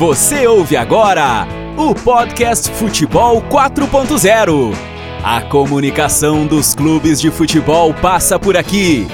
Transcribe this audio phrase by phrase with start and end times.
[0.00, 1.46] Você ouve agora
[1.76, 4.74] o podcast Futebol 4.0.
[5.22, 9.06] A comunicação dos clubes de futebol passa por aqui.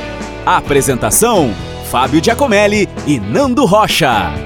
[0.47, 1.53] Apresentação:
[1.91, 4.46] Fábio Giacomelli e Nando Rocha.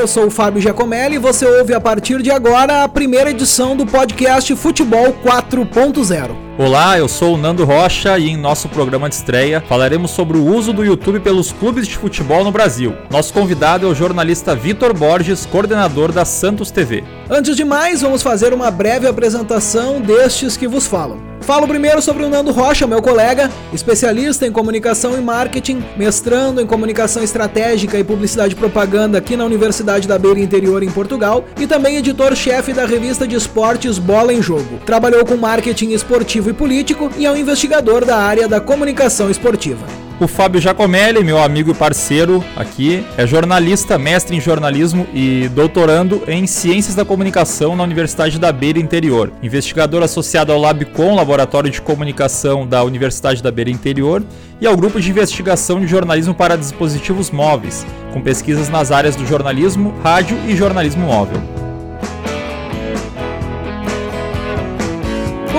[0.00, 3.76] Eu sou o Fábio Giacomelli e você ouve a partir de agora a primeira edição
[3.76, 6.34] do podcast Futebol 4.0.
[6.56, 10.44] Olá, eu sou o Nando Rocha e em nosso programa de estreia falaremos sobre o
[10.44, 12.94] uso do YouTube pelos clubes de futebol no Brasil.
[13.10, 17.04] Nosso convidado é o jornalista Vitor Borges, coordenador da Santos TV.
[17.28, 21.29] Antes de mais, vamos fazer uma breve apresentação destes que vos falam.
[21.50, 26.66] Falo primeiro sobre o Nando Rocha, meu colega, especialista em comunicação e marketing, mestrando em
[26.66, 31.66] comunicação estratégica e publicidade e propaganda aqui na Universidade da Beira Interior em Portugal e
[31.66, 34.78] também editor-chefe da revista de esportes Bola em Jogo.
[34.86, 40.09] Trabalhou com marketing esportivo e político e é um investigador da área da comunicação esportiva.
[40.20, 46.22] O Fábio Giacomelli, meu amigo e parceiro aqui, é jornalista, mestre em jornalismo e doutorando
[46.28, 49.32] em Ciências da Comunicação na Universidade da Beira Interior.
[49.42, 54.22] Investigador associado ao LabCom, Laboratório de Comunicação da Universidade da Beira Interior,
[54.60, 59.26] e ao Grupo de Investigação de Jornalismo para Dispositivos Móveis, com pesquisas nas áreas do
[59.26, 61.59] jornalismo, rádio e jornalismo móvel.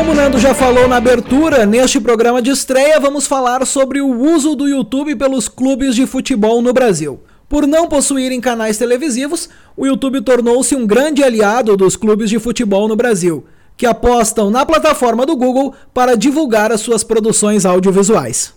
[0.02, 4.10] Como o Nando já falou na abertura, neste programa de estreia vamos falar sobre o
[4.10, 7.20] uso do YouTube pelos clubes de futebol no Brasil.
[7.48, 12.88] Por não possuírem canais televisivos, o YouTube tornou-se um grande aliado dos clubes de futebol
[12.88, 13.46] no Brasil,
[13.78, 18.56] que apostam na plataforma do Google para divulgar as suas produções audiovisuais.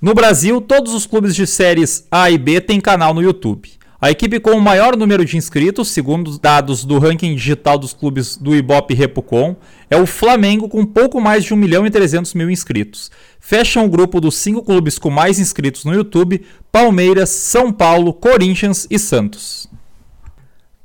[0.00, 3.77] No Brasil, todos os clubes de séries A e B têm canal no YouTube.
[4.00, 7.92] A equipe com o maior número de inscritos, segundo os dados do ranking digital dos
[7.92, 9.56] clubes do Ibope Repucom,
[9.90, 13.10] é o Flamengo com pouco mais de 1 milhão e 300 mil inscritos.
[13.40, 18.86] Fecham o grupo dos cinco clubes com mais inscritos no YouTube: Palmeiras, São Paulo, Corinthians
[18.88, 19.68] e Santos.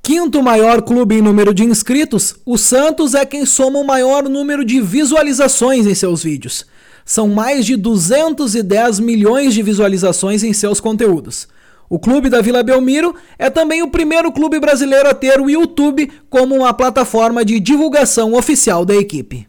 [0.02, 4.66] Quinto maior clube em número de inscritos, o Santos é quem soma o maior número
[4.66, 6.66] de visualizações em seus vídeos.
[7.06, 11.47] São mais de 210 milhões de visualizações em seus conteúdos.
[11.89, 16.11] O clube da Vila Belmiro é também o primeiro clube brasileiro a ter o YouTube
[16.29, 19.47] como uma plataforma de divulgação oficial da equipe.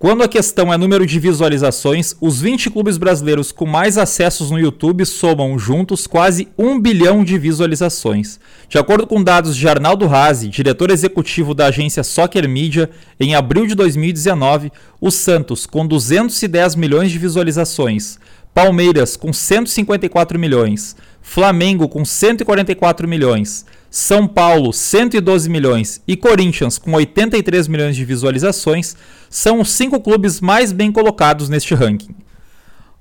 [0.00, 4.56] Quando a questão é número de visualizações, os 20 clubes brasileiros com mais acessos no
[4.56, 8.38] YouTube somam juntos quase 1 bilhão de visualizações.
[8.68, 13.66] De acordo com dados de Arnaldo Razi, diretor executivo da agência Soccer Media, em abril
[13.66, 14.70] de 2019,
[15.00, 18.20] o Santos, com 210 milhões de visualizações,
[18.54, 26.92] Palmeiras, com 154 milhões, Flamengo com 144 milhões, São Paulo 112 milhões e Corinthians com
[26.92, 28.96] 83 milhões de visualizações
[29.28, 32.14] são os cinco clubes mais bem colocados neste ranking.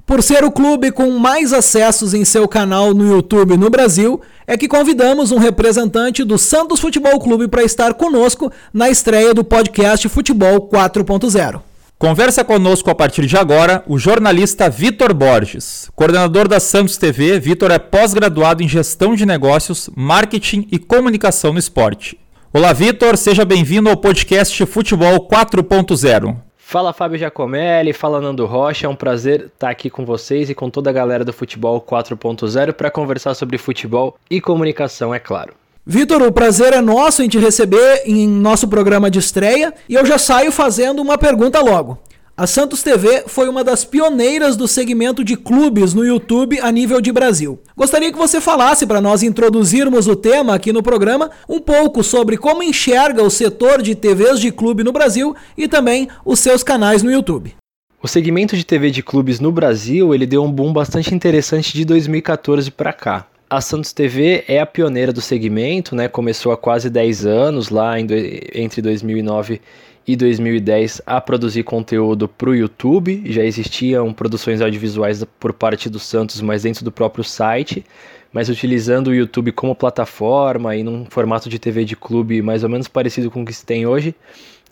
[0.06, 4.58] Por ser o clube com mais acessos em seu canal no YouTube no Brasil, é
[4.58, 10.08] que convidamos um representante do Santos Futebol Clube para estar conosco na estreia do podcast
[10.08, 11.67] Futebol 4.0.
[12.00, 15.90] Conversa conosco a partir de agora o jornalista Vitor Borges.
[15.96, 21.58] Coordenador da Santos TV, Vitor é pós-graduado em Gestão de Negócios, Marketing e Comunicação no
[21.58, 22.16] Esporte.
[22.54, 26.38] Olá, Vitor, seja bem-vindo ao podcast Futebol 4.0.
[26.56, 30.70] Fala Fábio Giacomelli, fala Nando Rocha, é um prazer estar aqui com vocês e com
[30.70, 35.56] toda a galera do Futebol 4.0 para conversar sobre futebol e comunicação, é claro.
[35.90, 40.06] Vitor, o prazer é nosso em te receber em nosso programa de estreia e eu
[40.06, 41.98] já saio fazendo uma pergunta logo.
[42.36, 47.00] A Santos TV foi uma das pioneiras do segmento de clubes no YouTube a nível
[47.00, 47.58] de Brasil.
[47.74, 52.36] Gostaria que você falasse para nós introduzirmos o tema aqui no programa um pouco sobre
[52.36, 57.02] como enxerga o setor de TVs de clube no Brasil e também os seus canais
[57.02, 57.56] no YouTube.
[58.04, 61.86] O segmento de TV de clubes no Brasil, ele deu um boom bastante interessante de
[61.86, 63.26] 2014 para cá.
[63.50, 66.10] A Santos TV é a pioneira do segmento, né?
[66.10, 69.62] Começou há quase 10 anos, lá entre 2009
[70.06, 73.24] e 2010, a produzir conteúdo para o YouTube.
[73.26, 77.86] Já existiam produções audiovisuais por parte do Santos, mas dentro do próprio site,
[78.34, 82.70] mas utilizando o YouTube como plataforma e num formato de TV de clube mais ou
[82.70, 84.14] menos parecido com o que se tem hoje.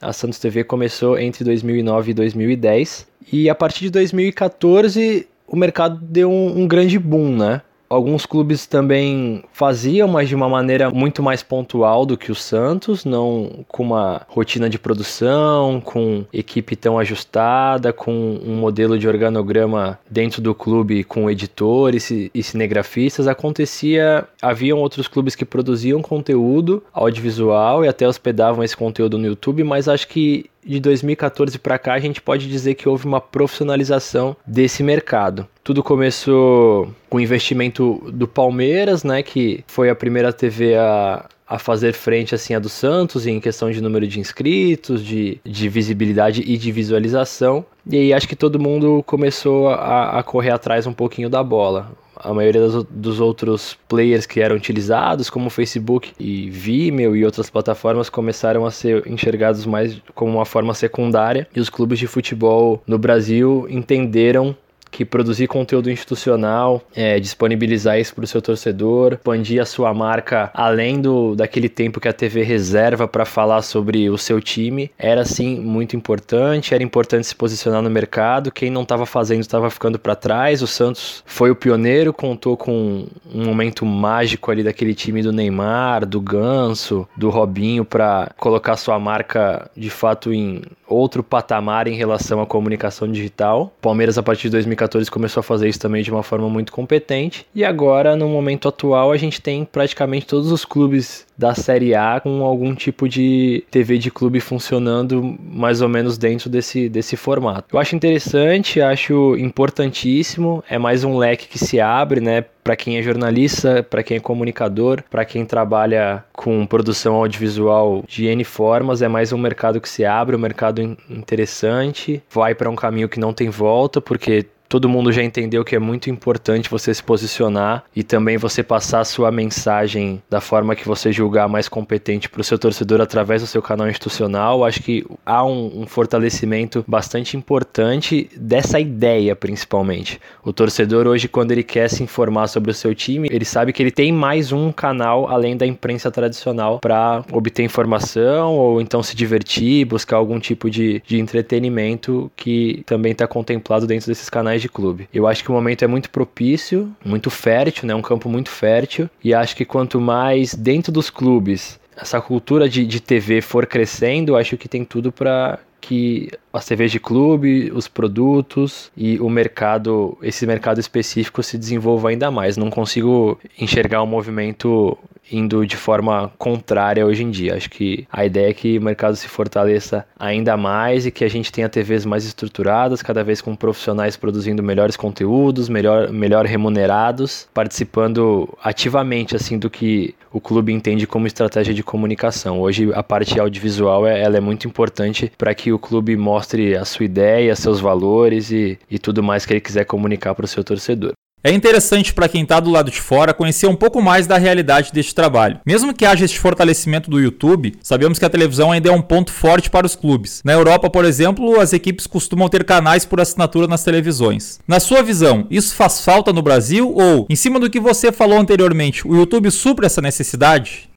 [0.02, 5.98] A Santos TV começou entre 2009 e 2010 e a partir de 2014 o mercado
[6.02, 7.62] deu um, um grande boom, né?
[7.90, 13.06] Alguns clubes também faziam, mas de uma maneira muito mais pontual do que o Santos,
[13.06, 20.00] não com uma rotina de produção, com equipe tão ajustada, com um modelo de organograma
[20.10, 23.28] dentro do clube com editores e cinegrafistas.
[23.28, 29.64] Acontecia, haviam outros clubes que produziam conteúdo audiovisual e até hospedavam esse conteúdo no YouTube,
[29.64, 34.36] mas acho que de 2014 para cá, a gente pode dizer que houve uma profissionalização
[34.46, 35.48] desse mercado.
[35.66, 41.58] Tudo começou com o investimento do Palmeiras, né, que foi a primeira TV a, a
[41.58, 46.44] fazer frente assim a do Santos em questão de número de inscritos, de, de visibilidade
[46.46, 47.66] e de visualização.
[47.90, 51.92] E aí acho que todo mundo começou a, a correr atrás um pouquinho da bola
[52.16, 57.50] a maioria dos, dos, outros players que eram utilizados, como Facebook e Vimeo e outras
[57.50, 61.48] plataformas, começaram a ser enxergados mais como uma forma secundária.
[61.56, 64.56] E os clubes de futebol no Brasil entenderam
[64.96, 70.50] que produzir conteúdo institucional, é, disponibilizar isso para o seu torcedor, expandir a sua marca
[70.54, 75.26] além do daquele tempo que a TV reserva para falar sobre o seu time, era
[75.26, 76.74] sim muito importante.
[76.74, 78.52] Era importante se posicionar no mercado.
[78.54, 80.62] Quem não estava fazendo estava ficando para trás.
[80.62, 86.06] O Santos foi o pioneiro, contou com um momento mágico ali daquele time do Neymar,
[86.06, 92.42] do Ganso, do Robinho para colocar sua marca de fato em outro patamar em relação
[92.42, 93.74] à comunicação digital.
[93.82, 96.72] Palmeiras a partir de 2014 2014 começou a fazer isso também de uma forma muito
[96.72, 97.46] competente.
[97.54, 102.20] E agora, no momento atual, a gente tem praticamente todos os clubes da Série A
[102.20, 107.76] com algum tipo de TV de clube funcionando mais ou menos dentro desse, desse formato.
[107.76, 112.46] Eu acho interessante, acho importantíssimo, é mais um leque que se abre, né?
[112.66, 118.26] Para quem é jornalista, para quem é comunicador, para quem trabalha com produção audiovisual de
[118.26, 122.76] N formas, é mais um mercado que se abre, um mercado interessante, vai para um
[122.76, 126.94] caminho que não tem volta, porque todo mundo já entendeu que é muito importante você
[126.94, 131.70] se posicionar e também você passar a sua mensagem da forma que você julgar mais
[131.70, 134.66] competente para o seu torcedor através do seu canal institucional.
[134.66, 140.20] Acho que há um, um, fortalecimento bastante importante dessa ideia, principalmente.
[140.44, 143.82] O torcedor hoje, quando ele quer se informar sobre o seu time, ele sabe que
[143.82, 149.16] ele tem mais um canal além da imprensa tradicional para obter informação ou então se
[149.16, 154.70] divertir, buscar algum tipo de, de entretenimento que também está contemplado dentro desses canais de
[154.70, 155.08] clube.
[155.14, 157.96] Eu acho que o momento é muito propício, muito fértil, né?
[157.96, 159.10] Um campo muito fértil.
[159.24, 164.36] E acho que quanto mais dentro dos clubes essa cultura de, de TV for crescendo,
[164.36, 170.18] acho que tem tudo para que as TVs de clube, os produtos e o mercado,
[170.22, 172.58] esse mercado específico se desenvolva ainda mais.
[172.58, 174.98] Não consigo enxergar um movimento
[175.32, 177.56] indo de forma contrária hoje em dia.
[177.56, 181.30] Acho que a ideia é que o mercado se fortaleça ainda mais e que a
[181.30, 187.48] gente tenha TVs mais estruturadas, cada vez com profissionais produzindo melhores conteúdos, melhor, melhor remunerados,
[187.54, 192.60] participando ativamente assim do que o clube entende como estratégia de comunicação.
[192.60, 196.84] Hoje a parte audiovisual é, ela é muito importante para que o clube mostre a
[196.84, 200.64] sua ideia, seus valores e, e tudo mais que ele quiser comunicar para o seu
[200.64, 201.14] torcedor.
[201.46, 204.92] É interessante para quem está do lado de fora conhecer um pouco mais da realidade
[204.92, 205.60] deste trabalho.
[205.64, 209.32] Mesmo que haja este fortalecimento do YouTube, sabemos que a televisão ainda é um ponto
[209.32, 210.42] forte para os clubes.
[210.44, 214.60] Na Europa, por exemplo, as equipes costumam ter canais por assinatura nas televisões.
[214.68, 218.40] Na sua visão, isso faz falta no Brasil ou, em cima do que você falou
[218.40, 220.90] anteriormente, o YouTube supre essa necessidade?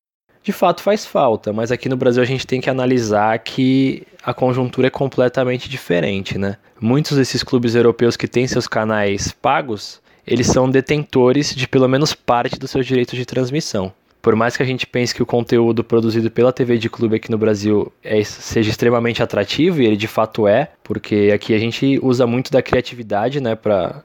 [0.43, 4.33] De fato faz falta, mas aqui no Brasil a gente tem que analisar que a
[4.33, 6.57] conjuntura é completamente diferente, né?
[6.81, 12.15] Muitos desses clubes europeus que têm seus canais pagos eles são detentores de pelo menos
[12.15, 13.93] parte dos seus direitos de transmissão.
[14.21, 17.31] Por mais que a gente pense que o conteúdo produzido pela TV de clube aqui
[17.31, 21.99] no Brasil é, seja extremamente atrativo, e ele de fato é, porque aqui a gente
[22.03, 24.03] usa muito da criatividade, né, para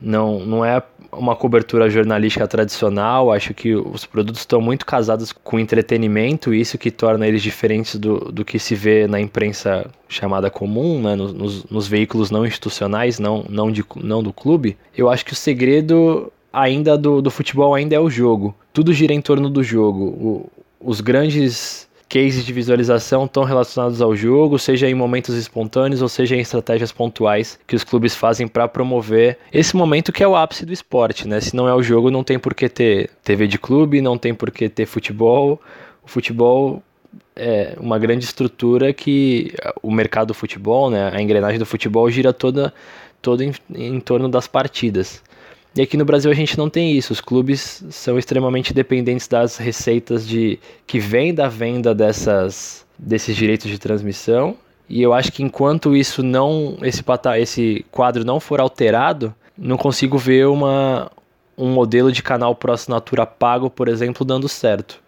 [0.00, 3.32] não, não é uma cobertura jornalística tradicional.
[3.32, 8.32] Acho que os produtos estão muito casados com entretenimento, isso que torna eles diferentes do,
[8.32, 13.18] do que se vê na imprensa chamada comum, né, nos, nos, nos veículos não institucionais,
[13.18, 14.76] não, não, de, não do clube.
[14.96, 18.54] Eu acho que o segredo ainda do, do futebol ainda é o jogo.
[18.72, 20.04] Tudo gira em torno do jogo.
[20.04, 20.50] O,
[20.80, 26.36] os grandes cases de visualização estão relacionados ao jogo, seja em momentos espontâneos ou seja
[26.36, 30.64] em estratégias pontuais que os clubes fazem para promover esse momento que é o ápice
[30.64, 31.40] do esporte, né?
[31.40, 34.34] Se não é o jogo, não tem por que ter TV de clube, não tem
[34.34, 35.60] por que ter futebol.
[36.04, 36.82] O futebol
[37.34, 42.32] é uma grande estrutura que o mercado do futebol, né, a engrenagem do futebol gira
[42.32, 42.72] toda,
[43.20, 45.22] toda em, em torno das partidas.
[45.76, 47.12] E aqui no Brasil a gente não tem isso.
[47.12, 53.70] Os clubes são extremamente dependentes das receitas de que vêm da venda dessas desses direitos
[53.70, 54.56] de transmissão.
[54.88, 57.04] E eu acho que enquanto isso não esse
[57.38, 61.10] esse quadro não for alterado, não consigo ver uma
[61.58, 65.00] um modelo de canal por assinatura pago, por exemplo, dando certo.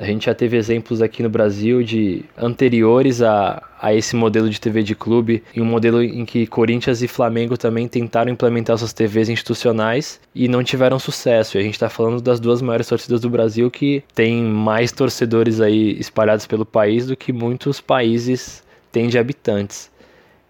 [0.00, 4.58] A gente já teve exemplos aqui no Brasil de anteriores a, a esse modelo de
[4.58, 8.94] TV de clube, e um modelo em que Corinthians e Flamengo também tentaram implementar suas
[8.94, 11.58] TVs institucionais e não tiveram sucesso.
[11.58, 15.60] E a gente está falando das duas maiores torcidas do Brasil que tem mais torcedores
[15.60, 19.90] aí espalhados pelo país do que muitos países têm de habitantes.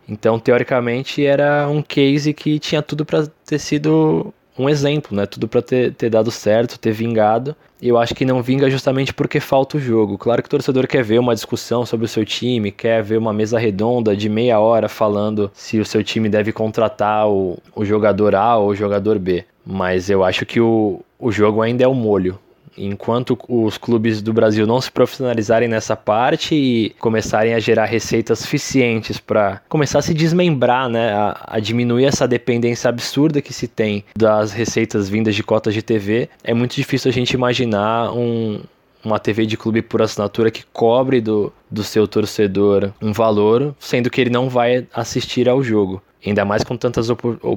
[0.08, 5.26] Então, teoricamente, era um case que tinha tudo para ter sido um exemplo, né?
[5.26, 7.54] Tudo para ter, ter dado certo, ter vingado.
[7.80, 10.18] E eu acho que não vinga justamente porque falta o jogo.
[10.18, 13.32] Claro que o torcedor quer ver uma discussão sobre o seu time, quer ver uma
[13.32, 18.34] mesa redonda de meia hora falando se o seu time deve contratar o, o jogador
[18.34, 19.44] A ou o jogador B.
[19.64, 22.38] Mas eu acho que o, o jogo ainda é o molho
[22.84, 28.40] enquanto os clubes do Brasil não se profissionalizarem nessa parte e começarem a gerar receitas
[28.40, 33.68] suficientes para começar a se desmembrar, né, a, a, diminuir essa dependência absurda que se
[33.68, 38.60] tem das receitas vindas de cotas de TV, é muito difícil a gente imaginar um,
[39.04, 44.10] uma TV de clube por assinatura que cobre do, do seu torcedor um valor, sendo
[44.10, 46.02] que ele não vai assistir ao jogo.
[46.24, 47.08] Ainda mais com tantas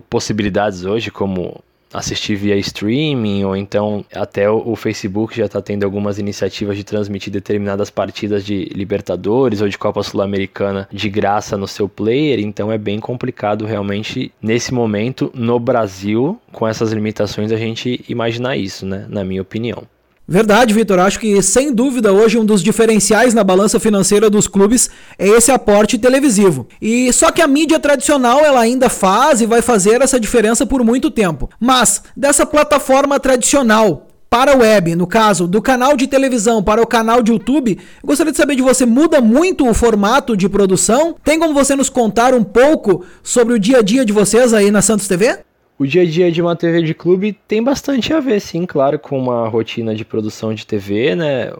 [0.10, 1.62] possibilidades hoje, como
[1.93, 7.31] assistir via streaming, ou então até o, Facebook já está tendo algumas iniciativas de transmitir
[7.31, 12.77] determinadas partidas de Libertadores ou de Copa Sul-Americana de graça no seu player, então é
[12.77, 19.05] bem complicado realmente nesse momento no Brasil, com essas limitações, a gente imaginar isso, né?
[19.07, 19.83] Na minha opinião.
[20.27, 21.00] Verdade, Vitor.
[21.00, 24.89] Acho que sem dúvida hoje um dos diferenciais na balança financeira dos clubes
[25.20, 26.68] é esse aporte televisivo.
[26.82, 30.84] E só que a mídia tradicional ela ainda faz e vai fazer essa diferença por
[30.84, 31.50] muito tempo.
[31.60, 36.88] Mas dessa plataforma tradicional para a web, no caso do canal de televisão para o
[36.88, 41.15] canal de YouTube, gostaria de saber de você, muda muito o formato de produção?
[41.24, 44.72] Tem como você nos contar um pouco sobre o dia a dia de vocês aí
[44.72, 45.38] na Santos TV?
[45.77, 49.00] O dia a dia de uma TV de clube tem bastante a ver, sim, claro,
[49.00, 51.51] com uma rotina de produção de TV, né?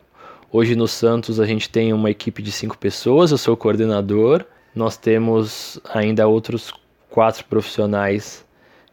[0.51, 4.46] Hoje no Santos a gente tem uma equipe de cinco pessoas, eu sou o coordenador.
[4.75, 6.72] Nós temos ainda outros
[7.10, 8.46] quatro profissionais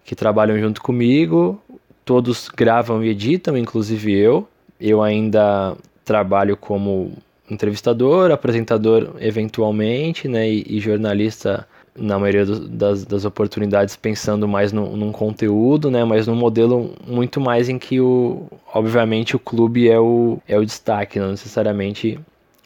[0.04, 1.60] que trabalham junto comigo.
[2.02, 4.48] Todos gravam e editam, inclusive eu.
[4.80, 7.12] Eu ainda trabalho como
[7.50, 14.72] entrevistador, apresentador eventualmente, né, e, e jornalista na maioria do, das, das oportunidades pensando mais
[14.72, 19.88] no, num conteúdo, né, mas num modelo muito mais em que o, obviamente o clube
[19.88, 22.18] é o, é o destaque, não necessariamente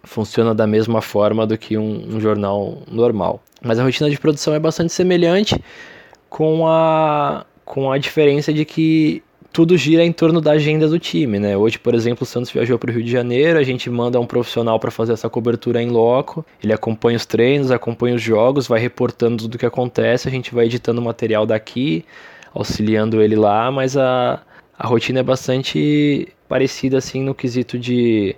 [0.02, 3.42] funciona da mesma forma do que um, um jornal normal.
[3.62, 5.58] Mas a rotina de produção é bastante semelhante
[6.28, 9.22] com a, com a diferença de que
[9.54, 11.56] tudo gira em torno da agenda do time, né?
[11.56, 14.26] Hoje, por exemplo, o Santos viajou para o Rio de Janeiro, a gente manda um
[14.26, 18.80] profissional para fazer essa cobertura em loco, ele acompanha os treinos, acompanha os jogos, vai
[18.80, 22.04] reportando tudo o que acontece, a gente vai editando material daqui,
[22.52, 24.42] auxiliando ele lá, mas a,
[24.76, 28.34] a rotina é bastante parecida assim no quesito de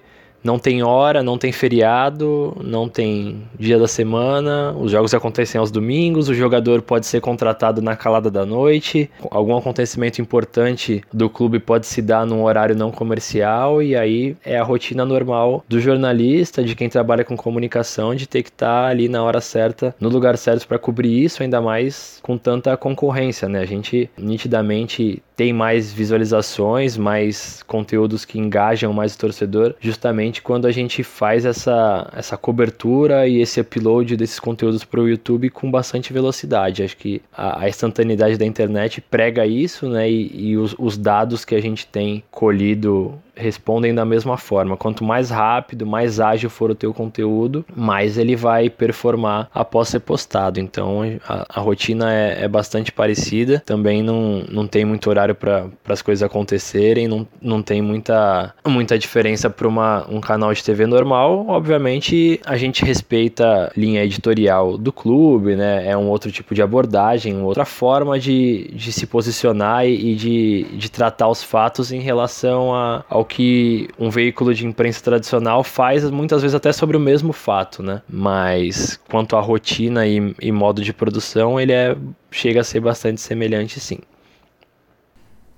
[0.47, 5.73] não tem hora, não tem feriado, não tem dia da semana, os jogos acontecem aos
[5.73, 11.59] domingos, o jogador pode ser contratado na calada da noite, algum acontecimento importante do clube
[11.59, 16.63] pode se dar num horário não comercial e aí é a rotina normal do jornalista,
[16.63, 20.09] de quem trabalha com comunicação, de ter que estar tá ali na hora certa, no
[20.09, 23.59] lugar certo para cobrir isso, ainda mais com tanta concorrência, né?
[23.59, 30.67] A gente nitidamente tem mais visualizações, mais conteúdos que engajam mais o torcedor, justamente quando
[30.67, 35.71] a gente faz essa, essa cobertura e esse upload desses conteúdos para o YouTube com
[35.71, 36.83] bastante velocidade.
[36.83, 40.11] Acho que a, a, instantaneidade da internet prega isso, né?
[40.11, 44.77] E, e os, os dados que a gente tem colhido respondem da mesma forma.
[44.77, 50.01] Quanto mais rápido, mais ágil for o teu conteúdo, mais ele vai performar após ser
[50.01, 50.59] postado.
[50.59, 53.63] Então a, a rotina é, é, bastante parecida.
[53.65, 58.99] Também não, não tem muito horário para as coisas acontecerem, não, não tem muita, muita
[58.99, 59.69] diferença para
[60.09, 61.45] um canal de TV normal.
[61.49, 65.87] Obviamente a gente respeita linha editorial do clube, né?
[65.87, 70.91] É um outro tipo de abordagem, outra forma de, de se posicionar e de, de
[70.91, 76.43] tratar os fatos em relação a, ao que um veículo de imprensa tradicional faz, muitas
[76.43, 78.03] vezes até sobre o mesmo fato, né?
[78.09, 81.97] Mas quanto à rotina e, e modo de produção, ele é,
[82.31, 83.99] chega a ser bastante semelhante, sim.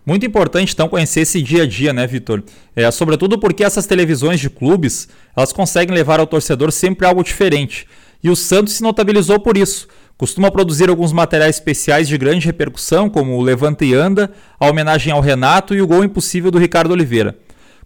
[0.05, 2.43] Muito importante então conhecer esse dia a dia, né, Vitor?
[2.75, 5.07] É, sobretudo porque essas televisões de clubes,
[5.37, 7.87] elas conseguem levar ao torcedor sempre algo diferente.
[8.25, 9.87] E o Santos se notabilizou por isso.
[10.17, 15.13] Costuma produzir alguns materiais especiais de grande repercussão, como o Levanta e Anda, a homenagem
[15.13, 17.37] ao Renato e o gol impossível do Ricardo Oliveira.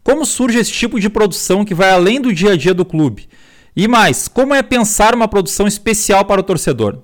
[0.02, 3.28] Como surge esse tipo de produção que vai além do dia a dia do clube?
[3.74, 6.98] E mais, como é pensar uma produção especial para o torcedor?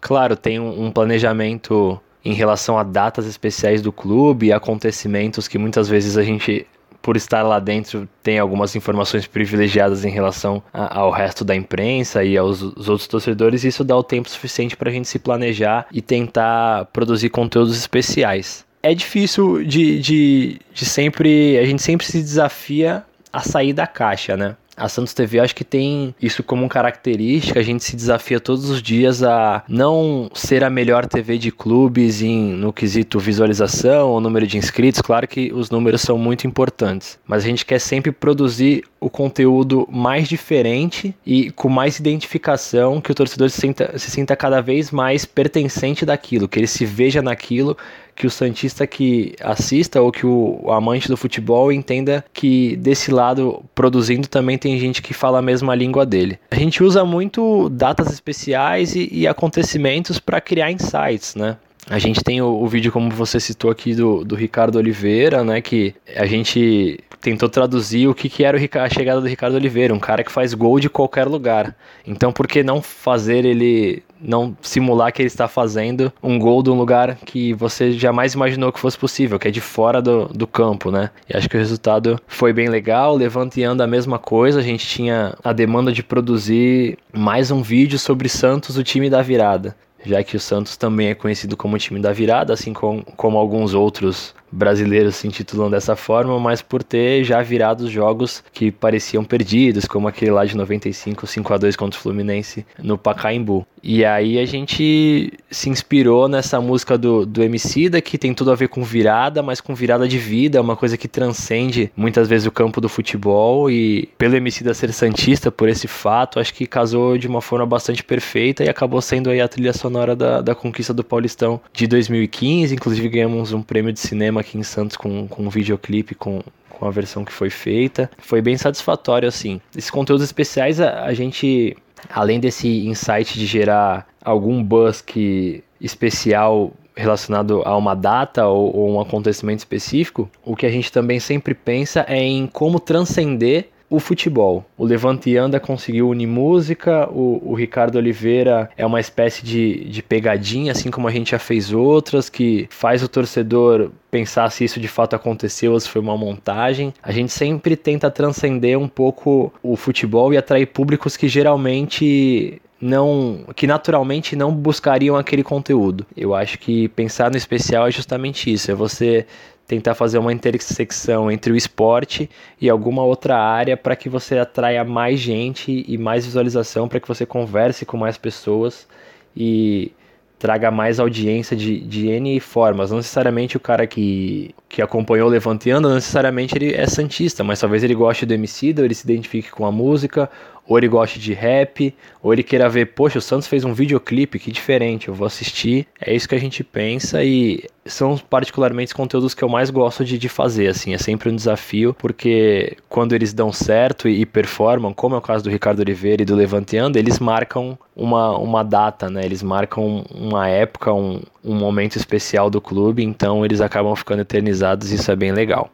[0.00, 6.16] Claro, tem um planejamento em relação a datas especiais do clube, acontecimentos que muitas vezes
[6.16, 6.66] a gente
[7.00, 12.22] por estar lá dentro, tem algumas informações privilegiadas em relação a, ao resto da imprensa
[12.22, 15.86] e aos outros torcedores, e isso dá o tempo suficiente para a gente se planejar
[15.92, 18.66] e tentar produzir conteúdos especiais.
[18.82, 21.58] É difícil de, de, de sempre.
[21.58, 24.56] A gente sempre se desafia a sair da caixa, né?
[24.78, 28.80] A Santos TV acho que tem isso como característica, a gente se desafia todos os
[28.80, 34.46] dias a não ser a melhor TV de clubes em, no quesito visualização ou número
[34.46, 38.84] de inscritos, claro que os números são muito importantes, mas a gente quer sempre produzir
[39.00, 44.36] o conteúdo mais diferente e com mais identificação, que o torcedor se sinta, se sinta
[44.36, 47.76] cada vez mais pertencente daquilo, que ele se veja naquilo,
[48.18, 53.10] que o Santista que assista ou que o, o, amante do futebol entenda que desse
[53.10, 56.38] lado, produzindo, também tem gente que fala a mesma língua dele.
[56.50, 61.56] A gente usa muito datas especiais e, e acontecimentos para criar insights, né?
[61.90, 65.62] A gente tem o, o, vídeo, como você citou aqui, do, do Ricardo Oliveira, né?
[65.62, 69.98] Que a gente tentou traduzir o que, que era a chegada do Ricardo Oliveira, um
[69.98, 71.74] cara que faz gol de qualquer lugar.
[72.06, 76.70] Então, por que não fazer ele, não simular que ele está fazendo um gol de
[76.70, 80.46] um lugar que você jamais imaginou que fosse possível, que é de fora do, do
[80.46, 81.10] campo, né?
[81.28, 83.16] E acho que o resultado foi bem legal.
[83.16, 87.62] Levante e anda a mesma coisa, a gente tinha a demanda de produzir mais um
[87.62, 91.76] vídeo sobre Santos, o time da virada já que o Santos também é conhecido como
[91.76, 96.62] o time da virada, assim como, como alguns outros brasileiros se intitulam dessa forma, mas
[96.62, 101.54] por ter já virado os jogos que pareciam perdidos, como aquele lá de 95, 5
[101.54, 103.66] a 2 contra o Fluminense no Pacaembu.
[103.82, 108.54] E aí a gente se inspirou nessa música do, do Emicida, que tem tudo a
[108.54, 112.50] ver com virada, mas com virada de vida, uma coisa que transcende muitas vezes o
[112.50, 117.28] campo do futebol e pelo Emicida ser santista por esse fato, acho que casou de
[117.28, 121.04] uma forma bastante perfeita e acabou sendo aí a trilha sonora da, da conquista do
[121.04, 125.48] Paulistão de 2015, inclusive ganhamos um prêmio de cinema aqui em Santos com, com um
[125.48, 126.40] videoclipe com,
[126.70, 128.10] com a versão que foi feita.
[128.18, 129.60] Foi bem satisfatório, assim.
[129.76, 131.76] Esses conteúdos especiais, a, a gente,
[132.10, 138.90] além desse insight de gerar algum buzz que, especial relacionado a uma data ou, ou
[138.90, 143.98] um acontecimento específico, o que a gente também sempre pensa é em como transcender o
[143.98, 144.64] futebol.
[144.76, 150.02] O Levante Anda conseguiu unir música, o, o, Ricardo Oliveira é uma espécie de, de
[150.02, 154.78] pegadinha, assim como a gente já fez outras, que faz o torcedor pensar se isso
[154.80, 156.92] de fato aconteceu ou se foi uma montagem.
[157.02, 163.44] A gente sempre tenta transcender um pouco o futebol e atrair públicos que geralmente não
[163.56, 166.06] que naturalmente não buscariam aquele conteúdo.
[166.16, 169.26] Eu acho que pensar no especial é justamente isso, é você
[169.68, 172.28] tentar fazer uma intersecção entre o esporte
[172.58, 177.06] e alguma outra área para que você atraia mais gente e mais visualização, para que
[177.06, 178.88] você converse com mais pessoas
[179.36, 179.92] e
[180.38, 182.90] traga mais audiência de, de N formas.
[182.90, 187.84] Não necessariamente o cara que, que acompanhou Levanteando, não necessariamente ele é santista, mas talvez
[187.84, 190.30] ele goste do Emicida, ou ele se identifique com a música,
[190.66, 194.38] ou ele goste de rap, ou ele queira ver, poxa, o Santos fez um videoclipe,
[194.38, 195.86] que diferente, eu vou assistir.
[196.00, 200.04] É isso que a gente pensa e são particularmente os conteúdos que eu mais gosto
[200.04, 204.26] de, de fazer, assim, é sempre um desafio, porque quando eles dão certo e, e
[204.26, 208.62] performam, como é o caso do Ricardo Oliveira e do Levanteando, eles marcam uma, uma
[208.62, 209.24] data, né?
[209.24, 214.92] Eles marcam uma época, um, um momento especial do clube, então eles acabam ficando eternizados
[214.92, 215.70] e isso é bem legal.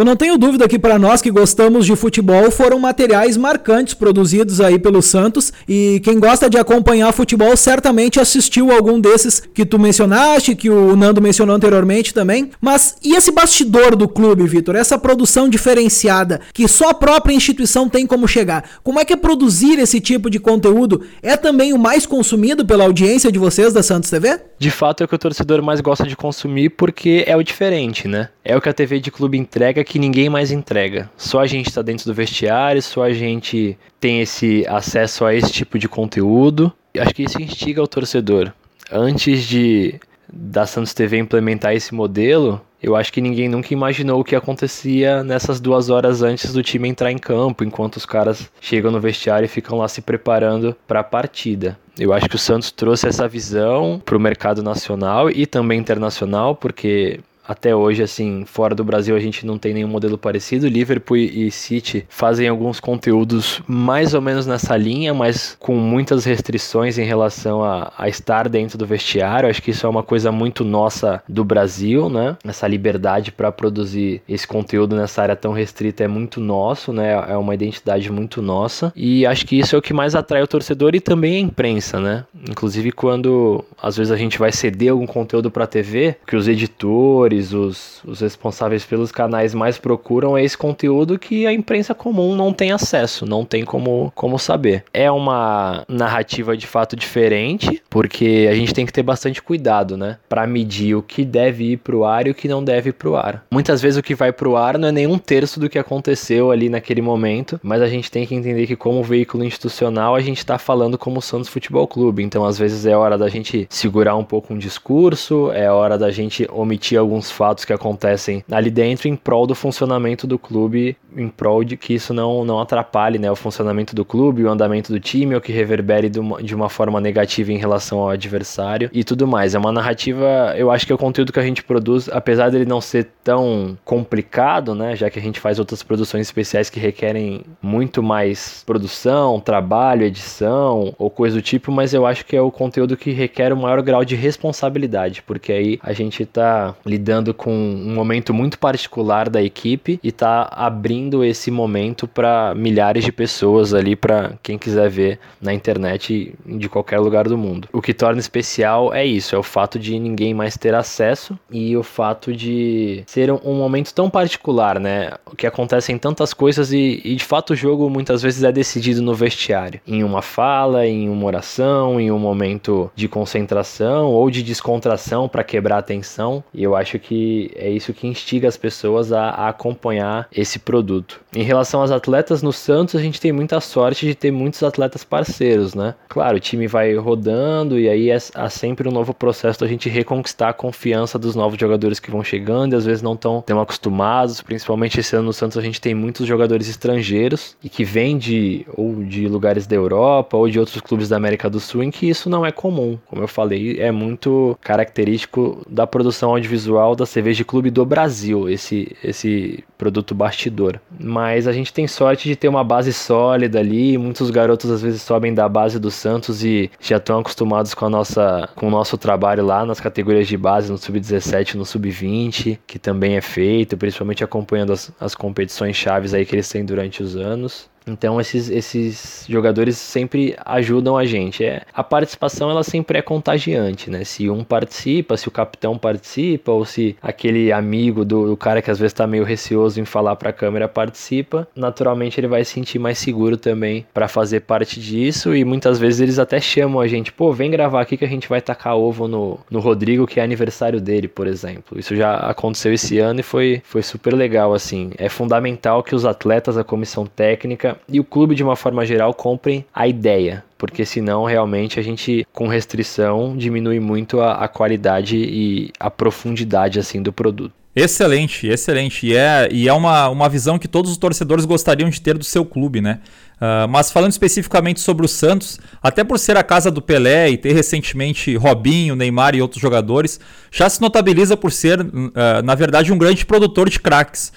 [0.00, 4.58] Eu não tenho dúvida que para nós que gostamos de futebol foram materiais marcantes produzidos
[4.58, 9.78] aí pelo Santos e quem gosta de acompanhar futebol certamente assistiu algum desses que tu
[9.78, 12.50] mencionaste, que o Nando mencionou anteriormente também.
[12.62, 14.74] Mas e esse bastidor do clube, Vitor?
[14.74, 18.70] Essa produção diferenciada que só a própria instituição tem como chegar.
[18.82, 21.02] Como é que é produzir esse tipo de conteúdo?
[21.22, 24.40] É também o mais consumido pela audiência de vocês da Santos TV?
[24.58, 28.08] De fato é o que o torcedor mais gosta de consumir porque é o diferente,
[28.08, 28.30] né?
[28.42, 31.10] É o que a TV de clube entrega que ninguém mais entrega.
[31.16, 35.50] Só a gente está dentro do vestiário, só a gente tem esse acesso a esse
[35.50, 36.72] tipo de conteúdo.
[36.96, 38.52] Acho que isso instiga o torcedor.
[38.88, 39.96] Antes de
[40.32, 45.24] da Santos TV implementar esse modelo, eu acho que ninguém nunca imaginou o que acontecia
[45.24, 49.46] nessas duas horas antes do time entrar em campo, enquanto os caras chegam no vestiário
[49.46, 51.76] e ficam lá se preparando para a partida.
[51.98, 56.54] Eu acho que o Santos trouxe essa visão para o mercado nacional e também internacional,
[56.54, 57.18] porque
[57.50, 60.68] até hoje, assim, fora do Brasil a gente não tem nenhum modelo parecido.
[60.68, 66.96] Liverpool e City fazem alguns conteúdos mais ou menos nessa linha, mas com muitas restrições
[66.96, 69.48] em relação a, a estar dentro do vestiário.
[69.48, 72.36] Acho que isso é uma coisa muito nossa do Brasil, né?
[72.44, 77.14] Essa liberdade para produzir esse conteúdo nessa área tão restrita é muito nosso, né?
[77.28, 78.92] É uma identidade muito nossa.
[78.94, 81.98] E acho que isso é o que mais atrai o torcedor e também a imprensa,
[81.98, 82.24] né?
[82.48, 87.39] Inclusive quando às vezes a gente vai ceder algum conteúdo para TV, que os editores,
[87.40, 92.52] os, os responsáveis pelos canais mais procuram é esse conteúdo que a imprensa comum não
[92.52, 94.84] tem acesso, não tem como, como saber.
[94.92, 100.18] É uma narrativa de fato diferente, porque a gente tem que ter bastante cuidado, né?
[100.28, 103.16] Para medir o que deve ir pro ar e o que não deve ir pro
[103.16, 103.44] ar.
[103.50, 106.50] Muitas vezes o que vai pro ar não é nem um terço do que aconteceu
[106.50, 110.38] ali naquele momento, mas a gente tem que entender que como veículo institucional a gente
[110.38, 112.22] está falando como Santos Futebol Clube.
[112.22, 116.10] Então às vezes é hora da gente segurar um pouco um discurso, é hora da
[116.10, 121.28] gente omitir alguns fatos que acontecem ali dentro em prol do funcionamento do clube, em
[121.28, 125.00] prol de que isso não, não atrapalhe né, o funcionamento do clube, o andamento do
[125.00, 129.54] time, ou que reverbere de uma forma negativa em relação ao adversário e tudo mais.
[129.54, 132.64] É uma narrativa, eu acho que é o conteúdo que a gente produz, apesar dele
[132.64, 137.42] não ser tão complicado, né, já que a gente faz outras produções especiais que requerem
[137.60, 142.50] muito mais produção, trabalho, edição ou coisa do tipo, mas eu acho que é o
[142.50, 147.52] conteúdo que requer o maior grau de responsabilidade, porque aí a gente está lidando com
[147.52, 153.74] um momento muito particular da equipe e está abrindo esse momento para milhares de pessoas
[153.74, 157.68] ali, para quem quiser ver na internet de qualquer lugar do mundo.
[157.72, 161.76] O que torna especial é isso, é o fato de ninguém mais ter acesso e
[161.76, 165.12] o fato de ser um momento tão particular, né?
[165.36, 169.14] Que acontecem tantas coisas e, e de fato o jogo muitas vezes é decidido no
[169.14, 175.28] vestiário, em uma fala, em uma oração, em um momento de concentração ou de descontração
[175.28, 176.42] para quebrar a tensão.
[176.54, 181.20] E eu acho que é isso que instiga as pessoas a, a acompanhar esse produto.
[181.34, 185.04] Em relação aos atletas no Santos, a gente tem muita sorte de ter muitos atletas
[185.04, 185.94] parceiros, né?
[186.08, 189.88] Claro, o time vai rodando e aí é, há sempre um novo processo da gente
[189.88, 193.60] reconquistar a confiança dos novos jogadores que vão chegando e às vezes não estão tão
[193.60, 194.40] acostumados.
[194.40, 198.66] Principalmente esse ano no Santos a gente tem muitos jogadores estrangeiros e que vêm de
[198.76, 202.08] ou de lugares da Europa ou de outros clubes da América do Sul em que
[202.08, 202.98] isso não é comum.
[203.06, 208.96] Como eu falei, é muito característico da produção audiovisual da cerveja clube do Brasil, esse,
[209.02, 210.78] esse produto bastidor.
[210.98, 215.00] Mas a gente tem sorte de ter uma base sólida ali, muitos garotos às vezes
[215.00, 218.98] sobem da base do Santos e já estão acostumados com a nossa com o nosso
[218.98, 224.22] trabalho lá nas categorias de base, no sub-17, no sub-20, que também é feito, principalmente
[224.22, 227.70] acompanhando as, as competições chaves aí que eles têm durante os anos.
[227.86, 231.44] Então esses, esses jogadores sempre ajudam a gente.
[231.44, 234.04] É, a participação ela sempre é contagiante, né?
[234.04, 238.70] Se um participa, se o capitão participa, ou se aquele amigo do, do cara que
[238.70, 242.52] às vezes está meio receoso em falar para a câmera participa, naturalmente ele vai se
[242.52, 245.34] sentir mais seguro também para fazer parte disso.
[245.34, 248.28] E muitas vezes eles até chamam a gente, pô, vem gravar aqui que a gente
[248.28, 251.78] vai tacar ovo no, no Rodrigo, que é aniversário dele, por exemplo.
[251.78, 254.90] Isso já aconteceu esse ano e foi, foi super legal, assim.
[254.98, 259.12] É fundamental que os atletas, a comissão técnica, e o clube de uma forma geral
[259.14, 265.16] comprem a ideia, porque senão realmente a gente com restrição diminui muito a, a qualidade
[265.16, 267.59] e a profundidade assim do produto.
[267.74, 269.06] Excelente, excelente.
[269.06, 272.24] E é, e é uma, uma visão que todos os torcedores gostariam de ter do
[272.24, 273.00] seu clube, né?
[273.36, 277.38] Uh, mas falando especificamente sobre o Santos, até por ser a casa do Pelé e
[277.38, 280.18] ter recentemente Robinho, Neymar e outros jogadores,
[280.50, 284.32] já se notabiliza por ser, uh, na verdade, um grande produtor de craques.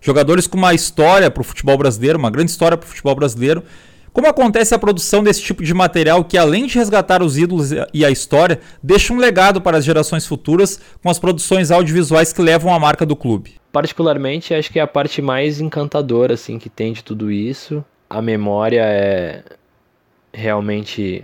[0.00, 3.64] Jogadores com uma história para o futebol brasileiro, uma grande história para o futebol brasileiro.
[4.16, 8.02] Como acontece a produção desse tipo de material que, além de resgatar os ídolos e
[8.02, 12.72] a história, deixa um legado para as gerações futuras com as produções audiovisuais que levam
[12.72, 13.56] a marca do clube?
[13.70, 17.84] Particularmente, acho que é a parte mais encantadora assim que tem de tudo isso.
[18.08, 19.42] A memória é
[20.32, 21.22] realmente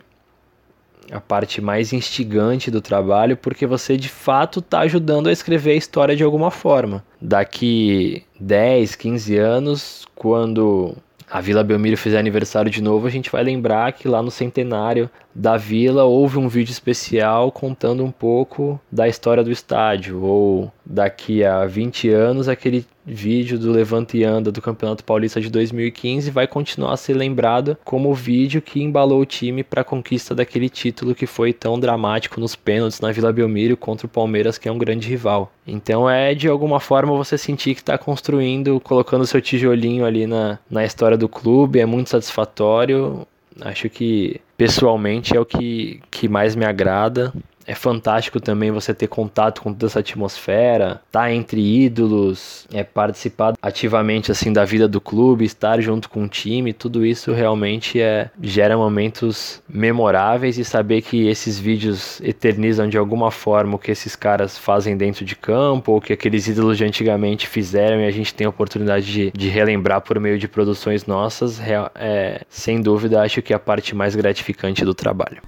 [1.11, 5.77] a parte mais instigante do trabalho, porque você de fato está ajudando a escrever a
[5.77, 7.03] história de alguma forma.
[7.19, 10.95] Daqui 10, 15 anos, quando
[11.33, 15.09] a Vila Belmiro fizer aniversário de novo, a gente vai lembrar que lá no centenário
[15.35, 20.23] da vila houve um vídeo especial contando um pouco da história do estádio.
[20.23, 25.51] Ou daqui a 20 anos, aquele vídeo do Levante e Anda do Campeonato Paulista de
[25.51, 29.85] 2015 vai continuar a ser lembrado como o vídeo que embalou o time para a
[29.85, 34.59] conquista daquele título que foi tão dramático nos pênaltis na Vila Belmiro contra o Palmeiras,
[34.59, 35.53] que é um grande rival.
[35.67, 40.59] Então é de alguma forma você sentir que está construindo, colocando seu tijolinho ali na,
[40.71, 43.27] na história do clube, é muito satisfatório.
[43.61, 47.33] Acho que pessoalmente é o que, que mais me agrada
[47.67, 52.83] é fantástico também você ter contato com toda essa atmosfera, estar tá entre ídolos, é
[52.83, 58.01] participar ativamente assim da vida do clube, estar junto com o time, tudo isso realmente
[58.01, 63.91] é gera momentos memoráveis e saber que esses vídeos eternizam de alguma forma o que
[63.91, 68.11] esses caras fazem dentro de campo ou que aqueles ídolos de antigamente fizeram e a
[68.11, 71.61] gente tem a oportunidade de, de relembrar por meio de produções nossas,
[71.95, 75.41] é, sem dúvida acho que é a parte mais gratificante do trabalho.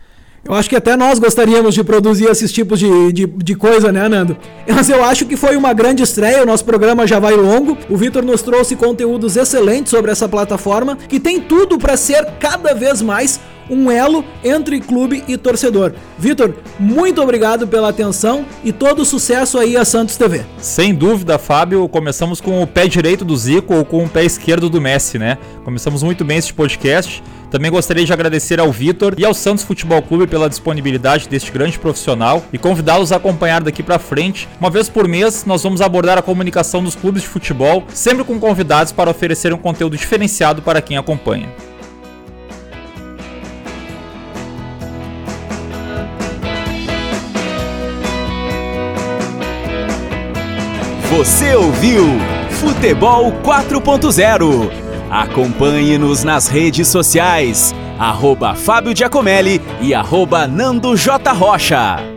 [0.46, 4.06] Eu acho que até nós gostaríamos de produzir esses tipos de, de, de, coisa, né,
[4.08, 4.36] Nando?
[4.68, 7.78] Mas eu acho que foi uma grande estreia, o nosso programa já vai longo.
[7.88, 12.74] O Vitor nos trouxe conteúdos excelentes sobre essa plataforma, que tem tudo para ser cada
[12.74, 15.92] vez mais um elo entre clube e torcedor.
[16.18, 20.42] Vitor, muito obrigado pela atenção e todo sucesso aí a Santos TV.
[20.58, 24.68] Sem dúvida, Fábio, começamos com o pé direito do Zico ou com o pé esquerdo
[24.68, 25.38] do Messi, né?
[25.64, 27.22] Começamos muito bem este podcast.
[27.54, 31.78] Também gostaria de agradecer ao Vitor e ao Santos Futebol Clube pela disponibilidade deste grande
[31.78, 34.48] profissional e convidá-los a acompanhar daqui para frente.
[34.60, 38.40] Uma vez por mês, nós vamos abordar a comunicação dos clubes de futebol, sempre com
[38.40, 41.48] convidados para oferecer um conteúdo diferenciado para quem acompanha.
[51.16, 52.04] Você ouviu
[52.50, 54.68] Futebol 4.0
[55.08, 61.32] Acompanhe-nos nas redes sociais, arroba Fábio Giacomelli e arroba Nando J.
[61.32, 62.13] Rocha.